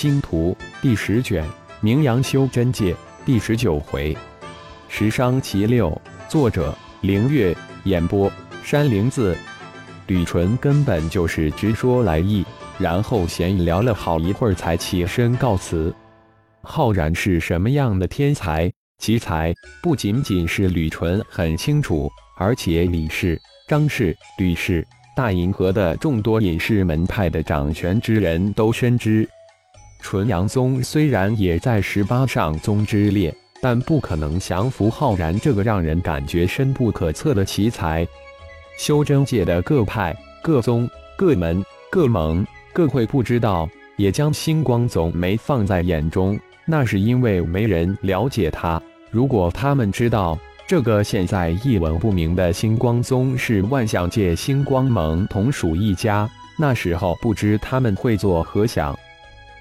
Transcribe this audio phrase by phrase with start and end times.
[0.00, 1.44] 星图第十卷，
[1.80, 2.94] 名扬修真界
[3.26, 4.16] 第十九回，
[4.88, 6.00] 十商其六。
[6.28, 7.52] 作者：凌月。
[7.82, 8.30] 演播：
[8.62, 9.36] 山灵子。
[10.06, 12.46] 吕纯根本就是直说来意，
[12.78, 15.92] 然后闲聊了好一会儿，才起身告辞。
[16.62, 18.72] 浩然是什么样的天才？
[18.98, 19.52] 奇才
[19.82, 23.36] 不仅仅是吕纯很清楚，而且李氏、
[23.66, 24.86] 张氏、吕氏、
[25.16, 29.28] 大银河的众多隐士门派的掌权之人都深知。
[30.00, 38.06] 纯阳宗虽然也在十八上宗之列，但不可能降服浩然这个让人感觉深不可测的奇才。
[38.78, 46.38] 修真界的各派、各宗、各门、各盟、各会不知道，也将星光宗没放在眼中。
[46.64, 48.80] 那是因为没人了解他。
[49.10, 58.97] 如果他们知道这个现在一文不名的星光宗是万象界星光盟同属一家，那时候不知他们会作何想。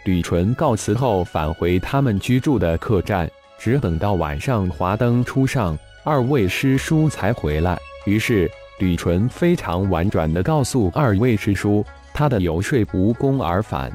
[0.08, 7.78] 吕纯告辞后，返回他们居住的客栈，只等到晚上华灯初上，二位师叔才回来。
[8.06, 8.50] 于是
[8.80, 13.92] 吕纯非常婉转地告诉二位师叔，他的游说无功而返。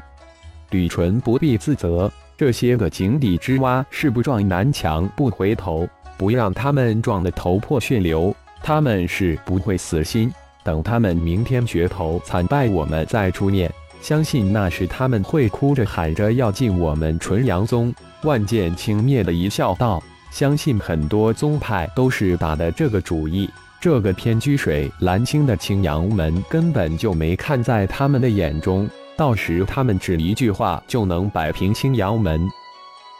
[0.69, 2.11] 吕纯不必自责。
[2.37, 10.31] 这些个井底之蛙是不撞南墙不回头，不让他们撞得头破血流，他们是不会死心。
[10.63, 13.71] 等他们明天决头惨败，我们再出面，
[14.03, 17.95] 相信那时他们会哭着喊着要进我们纯阳宗。
[18.23, 23.49] 万剑轻蔑的一笑道：“相信很多宗派都是打的这个主意。
[23.79, 32.45] 这个偏居水蓝青的青阳门根本就没看在他们的眼中。”到时他们只一句话就能摆平青阳门，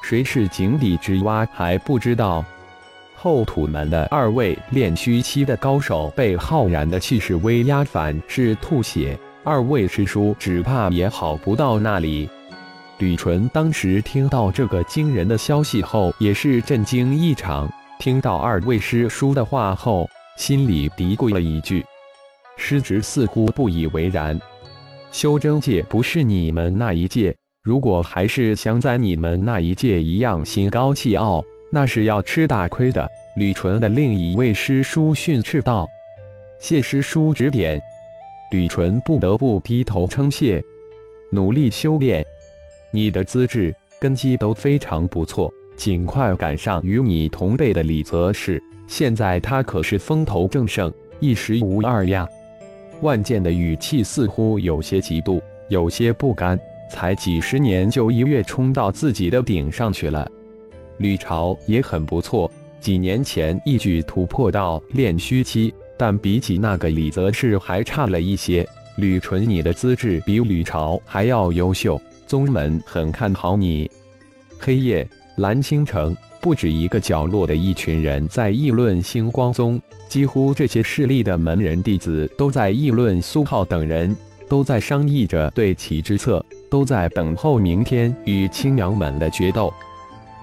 [0.01, 2.43] 谁是井底之蛙还不知道。
[3.15, 9.17] 后土门的二位炼虚期的高手被浩然的气势威压，反是吐血。
[9.45, 12.29] 二位师叔只怕也好不到那里。
[12.99, 17.69] 吕纯当时听到这个惊人的消息后，也是震惊异常。
[17.99, 21.83] 听到二位师叔的话后，心里嘀咕了一句
[22.55, 24.39] ：“师侄似乎不以为然。”
[25.11, 33.05] 修真界不是你们那一届，如果还是想在你们那一届一样心高气傲，那是要吃大亏的。
[33.35, 35.85] 吕纯的另一位师叔训斥道
[36.61, 37.81] ：“谢师叔指点。”
[38.53, 40.63] 吕纯不得不低头称谢，
[41.31, 42.23] 努力修炼。
[42.91, 52.29] 你的资质根基都非常不错，尽快赶上与你同辈的李泽是，现在他可是风头正盛，一时无二呀。
[53.01, 56.57] 万剑的语气似乎有些嫉妒，有些不甘。
[56.91, 60.29] 才几十年就一跃冲到自己的顶上去了。
[60.97, 68.67] 吕朝也很不错，几年前一举突破到炼虚期，但比起那个李泽是还差了一些。
[68.97, 73.89] 吕纯，你的资质比吕朝还要优秀，宗门很看好你。
[74.59, 76.15] 黑夜蓝星城。
[76.41, 84.13] 不止一个角落的一群人在议论星光宗，几乎这些势力的门人弟子都在议论苏浩等人，
[84.49, 89.73] 都在商议着对棋之策，都在等候明天与青阳门的决斗。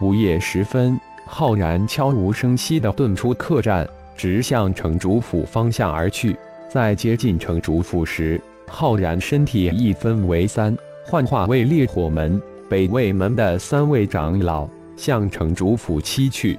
[0.00, 3.86] 午夜时分，浩然悄无声息地遁出客栈，
[4.16, 6.36] 直向城主府方向而去。
[6.68, 14.68] 在接近城主府时，浩然身体一分为三，幻化为烈火门、北魏门的三位长老。
[14.96, 16.58] 向城主府西去，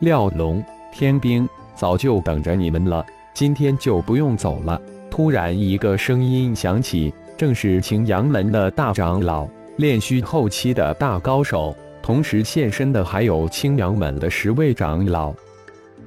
[0.00, 0.60] 廖龙、
[0.92, 4.80] 天兵早就等着你们了，今天就不用走了。
[5.08, 11.72] 突然，一个声音响起，正是青阳门的大长老，炼虚后期的大高手。
[12.02, 15.32] 同时现身的还有青阳门的十位长老，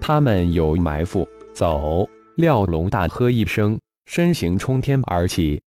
[0.05, 1.25] 他们有埋伏。
[1.53, 2.05] 走！
[2.35, 5.61] 廖龙大喝一声，身形冲天而起，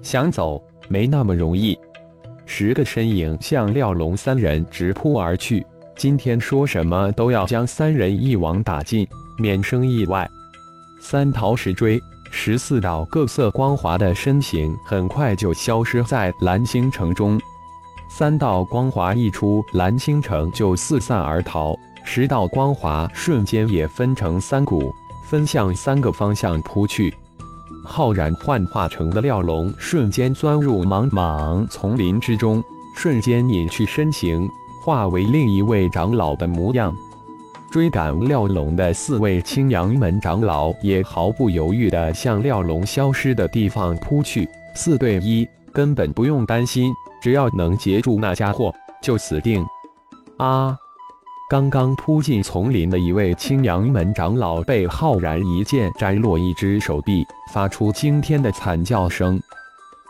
[0.00, 1.78] 想走没那么容易。
[2.46, 5.66] 十个身影向廖龙三人直扑而去。
[5.94, 10.26] 今天说什么都要将三人一网打尽，免生意外。
[10.98, 12.00] 三逃十追，
[12.30, 17.38] 十四道各色光华的身形很快就消失在蓝星城中。
[18.08, 21.76] 三道光华一出，蓝星城就四散而逃。
[22.08, 24.94] 十道光华瞬间也分成三股，
[25.28, 27.12] 分向三个方向扑去。
[27.84, 32.62] 浩然幻化成的廖龙瞬间钻入茫茫丛林之中，
[32.94, 34.48] 瞬间隐去身形，
[34.82, 36.94] 化为另一位长老的模样。
[37.72, 44.48] 追赶廖龙的四位青阳门长老也毫不犹豫地向廖龙消失的地方扑去。
[44.76, 48.72] 四对一，根本不用担心，只要能截住那家伙，
[49.02, 49.66] 就死定。
[50.38, 50.76] 啊！
[51.48, 59.40] 刚刚扑进丛林的一位青阳门长老被浩然一剑摘落一只手臂，发出惊天的惨叫声。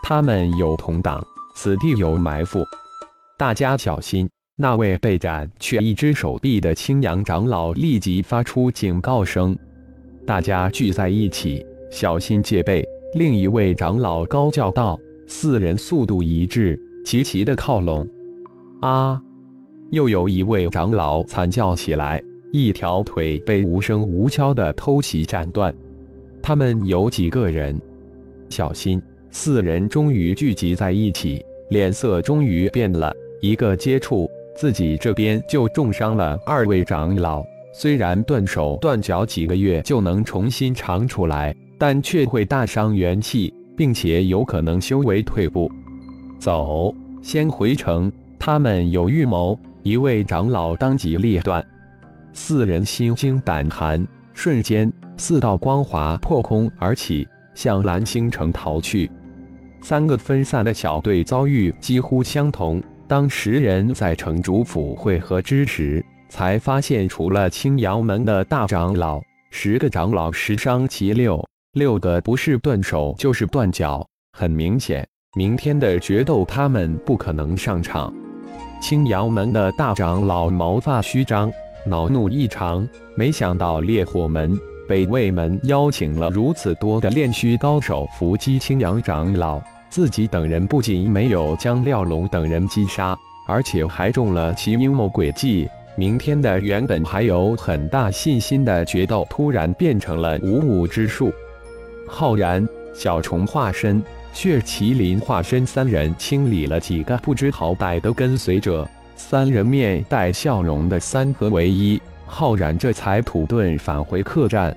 [0.02, 1.22] 他们有同党，
[1.54, 2.64] 此地有埋伏。
[3.36, 4.26] 大家小心！”
[4.58, 9.54] 那位被斩去一只手臂的青阳长老立即发出警告声。
[10.26, 12.82] 大家聚在一起，小心戒备。
[13.12, 14.98] 另一位长老高叫道
[15.28, 18.08] ：“四人速度一致，齐齐的靠拢。”
[18.80, 19.20] 啊！
[19.90, 22.20] 又有一位长老惨叫起来，
[22.52, 25.72] 一条腿被无声无敲的偷袭斩断。
[26.42, 27.80] 他们有几个人？
[28.48, 29.00] 小心！
[29.30, 33.12] 四人终于聚集在一起，脸色终于变了。
[33.40, 37.44] 一个接触，自己这边就重伤了二位长老。
[37.72, 45.70] 虽然断手断脚几个月就能重新长出来，但却会大伤元气，并且有可能修为退步。
[46.40, 46.92] 走，
[47.22, 48.10] 先回城。
[48.38, 49.58] 他们有预谋。
[49.86, 51.64] 一位长老当即列断。
[52.32, 54.04] 四人心惊胆寒，
[54.34, 57.24] 瞬间四道光华破空而起，
[57.54, 59.08] 向蓝星城逃去。
[59.80, 62.82] 三个分散的小队遭遇几乎相同。
[63.06, 69.20] 当十人在城主府会合之时，才发现除了青阳门的大长老，
[69.52, 71.40] 十个长老十伤其六，
[71.74, 74.04] 六个不是断手就是断脚。
[74.32, 75.06] 很明显，
[75.36, 78.12] 明天的决斗他们不可能上场。
[78.80, 81.50] 青阳门的大长老毛发虚张，
[81.84, 82.86] 恼怒异常。
[83.16, 84.56] 没想到烈火门、
[84.88, 93.16] 北魏门邀请了如此多的炼虚高手伏击青阳长老，自己等人不仅没有将廖龙等人击杀，
[93.48, 95.68] 而且还中了其阴谋诡计。
[95.96, 101.32] 明天的原本还有很大信心的决斗，突然变成了无物之数。
[102.06, 104.02] 浩然、小虫化身。
[104.32, 114.76] 血麒麟化身三人清理了几个不知好歹的跟随者，三人面带笑容的三合为一，浩然这才土遁返回客栈。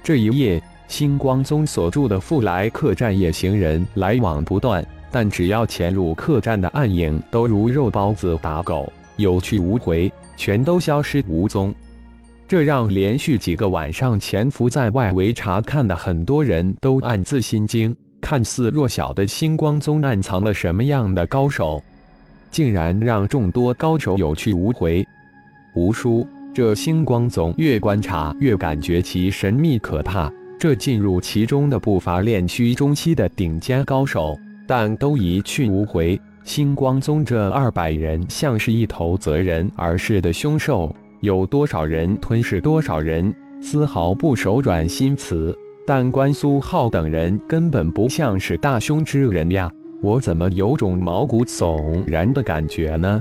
[0.00, 11.74] 这一夜，星光宗所住的富来客栈夜行人来往不断，但只要潜入客栈的暗影，都如肉包子打狗，有去无回，全都消失无踪。
[12.46, 17.94] 这让连续几个晚上潜伏在外围查看的很多人都暗自心惊。
[18.20, 21.82] 看似弱小的星光宗暗藏了什么样的高手，
[22.50, 25.06] 竟然让众多高手有去无回？
[25.74, 30.32] 吴叔，这星光宗越观察越感觉其神秘可怕。
[30.58, 36.18] 这进入其中的不乏炼虚中期的顶尖高手，但都一去无回。
[36.44, 40.94] 星光宗这二百人像是一头择人而噬的凶兽，
[41.24, 45.58] 有多少人吞噬多少人，丝毫不手软心慈。
[45.86, 49.72] 但关苏浩等人根本不像是大凶之人呀，
[50.02, 53.18] 我怎么有种毛骨悚然的感觉呢？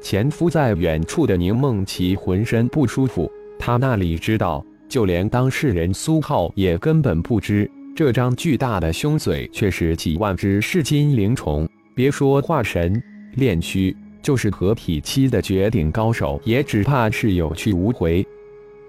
[0.00, 3.28] 潜伏在远处的宁梦琪浑身不舒服，
[3.58, 11.68] 他那里知道，就连当事人苏浩也根本不知，这张巨大的凶嘴却是几万只噬金灵虫。
[11.96, 13.02] 别说化神、
[13.34, 18.26] 炼虚，就是合体期的绝顶高手，也只怕是有去无回。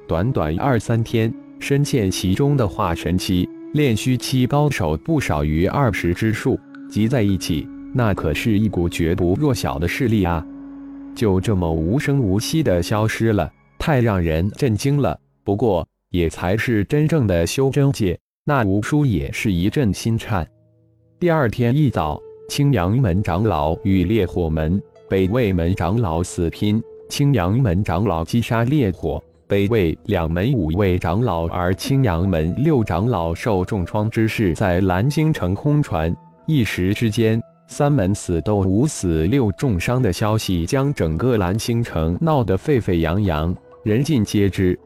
[0.08, 1.32] 短短二三天。
[1.58, 6.60] 深陷其中的化神期、炼虚期高手不少于二十之数，
[6.92, 10.46] 集在一起，那可是一股绝不弱小的势力啊！
[11.16, 15.18] 就这么无声无息的消失了，太让人震惊了。
[15.46, 20.46] 不过，也才是真正的修真界，那吴叔也是一阵心颤。
[21.20, 29.22] 第二天一早，青阳门长老与烈火门、北魏门长老死拼，青阳门长老击杀烈火。
[29.48, 36.15] 北魏两门五位长老，而青阳门六长老受重创之事在蓝京城空传，
[36.48, 44.77] 一时之间，三门死斗五死六重伤的消息将整个蓝星城闹得沸沸扬扬，人尽皆知。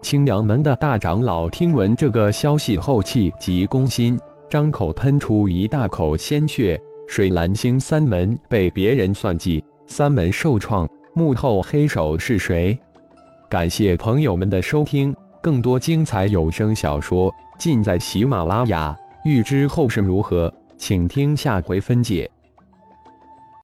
[0.00, 4.18] 青阳门的大长老听闻这个消息后，气急攻心，
[4.48, 6.80] 张口喷出一大口鲜血。
[7.10, 12.78] 水蓝星三门被别人算计，三门受创，幕后黑手是谁？
[13.48, 15.12] 感谢朋友们的收听，
[15.42, 18.96] 更多精彩有声小说尽在喜马拉雅。
[19.24, 22.30] 欲知后事如何，请听下回分解。